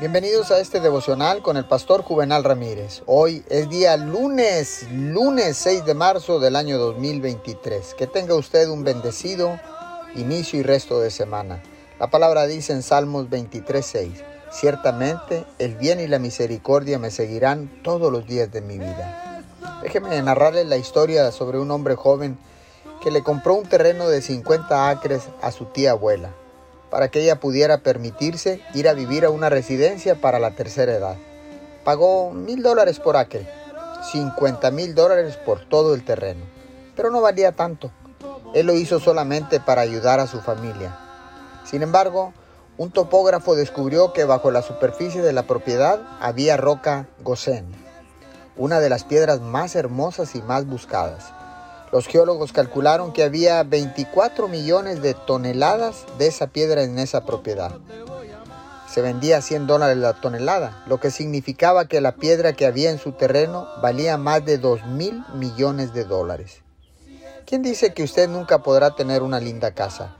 [0.00, 3.02] Bienvenidos a este devocional con el pastor Juvenal Ramírez.
[3.04, 7.92] Hoy es día lunes, lunes 6 de marzo del año 2023.
[7.92, 9.60] Que tenga usted un bendecido
[10.14, 11.62] inicio y resto de semana.
[11.98, 18.10] La palabra dice en Salmos 23:6, ciertamente el bien y la misericordia me seguirán todos
[18.10, 19.44] los días de mi vida.
[19.82, 22.38] Déjeme narrarle la historia sobre un hombre joven
[23.02, 26.30] que le compró un terreno de 50 acres a su tía abuela
[26.90, 31.16] para que ella pudiera permitirse ir a vivir a una residencia para la tercera edad.
[31.84, 33.48] Pagó mil dólares por acre,
[34.12, 36.44] 50 mil dólares por todo el terreno,
[36.96, 37.90] pero no valía tanto.
[38.54, 40.98] Él lo hizo solamente para ayudar a su familia.
[41.64, 42.32] Sin embargo,
[42.76, 47.66] un topógrafo descubrió que bajo la superficie de la propiedad había roca Gosén,
[48.56, 51.32] una de las piedras más hermosas y más buscadas.
[51.92, 57.72] Los geólogos calcularon que había 24 millones de toneladas de esa piedra en esa propiedad.
[58.88, 62.90] Se vendía a 100 dólares la tonelada, lo que significaba que la piedra que había
[62.90, 66.62] en su terreno valía más de 2 mil millones de dólares.
[67.44, 70.14] ¿Quién dice que usted nunca podrá tener una linda casa?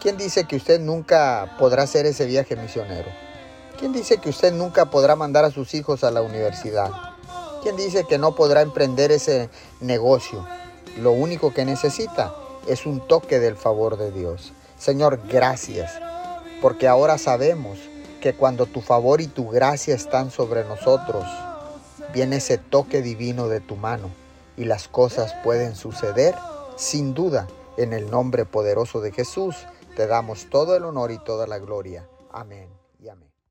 [0.00, 3.10] ¿Quién dice que usted nunca podrá hacer ese viaje misionero?
[3.78, 6.90] ¿Quién dice que usted nunca podrá mandar a sus hijos a la universidad?
[7.62, 10.46] ¿Quién dice que no podrá emprender ese negocio?
[10.98, 12.34] Lo único que necesita
[12.66, 14.52] es un toque del favor de Dios.
[14.78, 15.92] Señor, gracias,
[16.62, 17.78] porque ahora sabemos
[18.20, 21.24] que cuando tu favor y tu gracia están sobre nosotros,
[22.12, 24.08] viene ese toque divino de tu mano
[24.56, 26.34] y las cosas pueden suceder
[26.76, 27.48] sin duda.
[27.76, 29.56] En el nombre poderoso de Jesús
[29.96, 32.08] te damos todo el honor y toda la gloria.
[32.30, 32.68] Amén
[33.00, 33.33] y amén.